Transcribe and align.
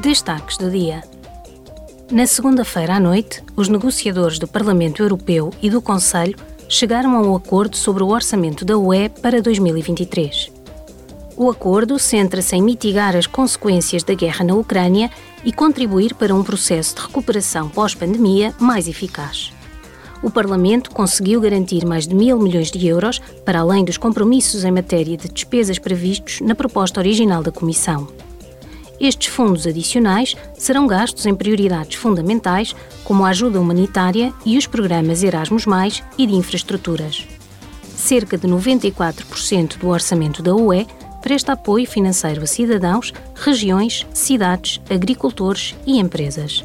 Destaques 0.00 0.56
do 0.56 0.70
dia. 0.70 1.04
Na 2.10 2.26
segunda-feira 2.26 2.96
à 2.96 3.00
noite, 3.00 3.42
os 3.54 3.68
negociadores 3.68 4.38
do 4.38 4.48
Parlamento 4.48 5.02
Europeu 5.02 5.52
e 5.62 5.68
do 5.68 5.82
Conselho 5.82 6.36
chegaram 6.68 7.14
a 7.14 7.20
um 7.20 7.36
acordo 7.36 7.76
sobre 7.76 8.02
o 8.02 8.08
orçamento 8.08 8.64
da 8.64 8.76
UE 8.76 9.10
para 9.20 9.42
2023. 9.42 10.50
O 11.36 11.48
acordo 11.50 11.98
centra-se 11.98 12.56
em 12.56 12.62
mitigar 12.62 13.14
as 13.14 13.26
consequências 13.26 14.02
da 14.02 14.14
guerra 14.14 14.44
na 14.44 14.54
Ucrânia 14.54 15.10
e 15.44 15.52
contribuir 15.52 16.14
para 16.14 16.34
um 16.34 16.42
processo 16.42 16.96
de 16.96 17.02
recuperação 17.02 17.68
pós-pandemia 17.68 18.54
mais 18.58 18.88
eficaz. 18.88 19.52
O 20.22 20.30
Parlamento 20.30 20.90
conseguiu 20.90 21.40
garantir 21.40 21.84
mais 21.84 22.06
de 22.06 22.14
mil 22.14 22.38
milhões 22.38 22.70
de 22.70 22.86
euros, 22.86 23.20
para 23.44 23.60
além 23.60 23.84
dos 23.84 23.98
compromissos 23.98 24.64
em 24.64 24.70
matéria 24.70 25.16
de 25.16 25.28
despesas 25.28 25.78
previstos 25.78 26.40
na 26.40 26.54
proposta 26.54 26.98
original 26.98 27.42
da 27.42 27.52
Comissão. 27.52 28.08
Estes 29.02 29.26
fundos 29.26 29.66
adicionais 29.66 30.36
serão 30.54 30.86
gastos 30.86 31.26
em 31.26 31.34
prioridades 31.34 31.96
fundamentais, 31.96 32.72
como 33.02 33.24
a 33.24 33.30
ajuda 33.30 33.60
humanitária 33.60 34.32
e 34.46 34.56
os 34.56 34.68
programas 34.68 35.24
Erasmus, 35.24 35.64
e 36.16 36.24
de 36.24 36.36
infraestruturas. 36.36 37.26
Cerca 37.96 38.38
de 38.38 38.46
94% 38.46 39.78
do 39.78 39.88
orçamento 39.88 40.40
da 40.40 40.54
UE 40.54 40.86
presta 41.20 41.54
apoio 41.54 41.84
financeiro 41.84 42.44
a 42.44 42.46
cidadãos, 42.46 43.12
regiões, 43.34 44.06
cidades, 44.14 44.80
agricultores 44.88 45.74
e 45.84 45.98
empresas. 45.98 46.64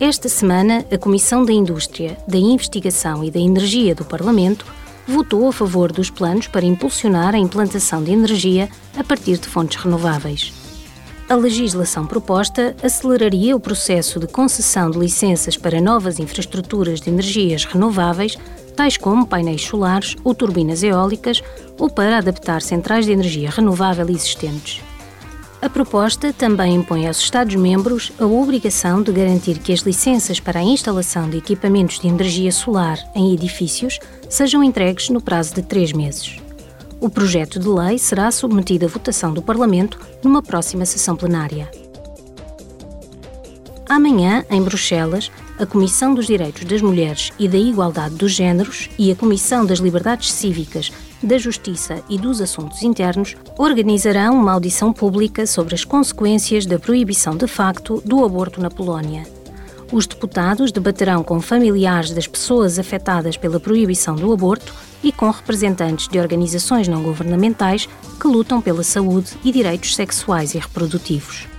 Esta 0.00 0.30
semana, 0.30 0.86
a 0.90 0.96
Comissão 0.96 1.44
da 1.44 1.52
Indústria, 1.52 2.16
da 2.26 2.38
Investigação 2.38 3.22
e 3.22 3.30
da 3.30 3.38
Energia 3.38 3.94
do 3.94 4.06
Parlamento 4.06 4.64
votou 5.06 5.48
a 5.48 5.52
favor 5.52 5.92
dos 5.92 6.10
planos 6.10 6.46
para 6.46 6.64
impulsionar 6.64 7.34
a 7.34 7.38
implantação 7.38 8.02
de 8.02 8.12
energia 8.12 8.68
a 8.96 9.04
partir 9.04 9.38
de 9.38 9.48
fontes 9.48 9.82
renováveis. 9.82 10.52
A 11.28 11.34
legislação 11.34 12.06
proposta 12.06 12.76
aceleraria 12.82 13.56
o 13.56 13.60
processo 13.60 14.20
de 14.20 14.26
concessão 14.26 14.90
de 14.90 14.98
licenças 14.98 15.56
para 15.56 15.80
novas 15.80 16.18
infraestruturas 16.18 17.00
de 17.00 17.08
energias 17.08 17.64
renováveis, 17.64 18.36
tais 18.76 18.98
como 18.98 19.26
painéis 19.26 19.62
solares 19.62 20.16
ou 20.22 20.34
turbinas 20.34 20.82
eólicas, 20.82 21.42
ou 21.78 21.88
para 21.88 22.18
adaptar 22.18 22.60
centrais 22.60 23.06
de 23.06 23.12
energia 23.12 23.50
renovável 23.50 24.06
existentes. 24.10 24.82
A 25.64 25.70
proposta 25.70 26.30
também 26.30 26.74
impõe 26.74 27.06
aos 27.06 27.18
Estados-membros 27.18 28.12
a 28.18 28.26
obrigação 28.26 29.02
de 29.02 29.10
garantir 29.10 29.58
que 29.58 29.72
as 29.72 29.80
licenças 29.80 30.38
para 30.38 30.60
a 30.60 30.62
instalação 30.62 31.30
de 31.30 31.38
equipamentos 31.38 31.98
de 31.98 32.06
energia 32.06 32.52
solar 32.52 32.98
em 33.14 33.32
edifícios 33.32 33.98
sejam 34.28 34.62
entregues 34.62 35.08
no 35.08 35.22
prazo 35.22 35.54
de 35.54 35.62
três 35.62 35.90
meses. 35.90 36.36
O 37.00 37.08
projeto 37.08 37.58
de 37.58 37.66
lei 37.66 37.98
será 37.98 38.30
submetido 38.30 38.84
à 38.84 38.88
votação 38.88 39.32
do 39.32 39.40
Parlamento 39.40 39.98
numa 40.22 40.42
próxima 40.42 40.84
sessão 40.84 41.16
plenária. 41.16 41.83
Amanhã, 43.88 44.44
em 44.50 44.62
Bruxelas, 44.62 45.30
a 45.58 45.66
Comissão 45.66 46.14
dos 46.14 46.26
Direitos 46.26 46.64
das 46.64 46.80
Mulheres 46.80 47.30
e 47.38 47.46
da 47.46 47.58
Igualdade 47.58 48.14
dos 48.14 48.32
Gêneros 48.32 48.88
e 48.98 49.12
a 49.12 49.14
Comissão 49.14 49.66
das 49.66 49.78
Liberdades 49.78 50.32
Cívicas, 50.32 50.90
da 51.22 51.36
Justiça 51.36 52.02
e 52.08 52.18
dos 52.18 52.40
Assuntos 52.40 52.82
Internos 52.82 53.36
organizarão 53.58 54.40
uma 54.40 54.52
audição 54.52 54.92
pública 54.92 55.46
sobre 55.46 55.74
as 55.74 55.84
consequências 55.84 56.64
da 56.64 56.78
proibição 56.78 57.36
de 57.36 57.46
facto 57.46 58.02
do 58.04 58.24
aborto 58.24 58.60
na 58.60 58.70
Polónia. 58.70 59.22
Os 59.92 60.06
deputados 60.06 60.72
debaterão 60.72 61.22
com 61.22 61.40
familiares 61.40 62.10
das 62.10 62.26
pessoas 62.26 62.78
afetadas 62.78 63.36
pela 63.36 63.60
proibição 63.60 64.16
do 64.16 64.32
aborto 64.32 64.74
e 65.02 65.12
com 65.12 65.30
representantes 65.30 66.08
de 66.08 66.18
organizações 66.18 66.88
não 66.88 67.02
governamentais 67.02 67.86
que 68.18 68.26
lutam 68.26 68.62
pela 68.62 68.82
saúde 68.82 69.32
e 69.44 69.52
direitos 69.52 69.94
sexuais 69.94 70.54
e 70.54 70.58
reprodutivos. 70.58 71.53